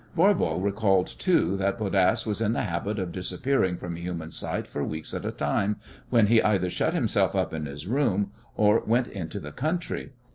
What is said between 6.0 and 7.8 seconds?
when he either shut himself up in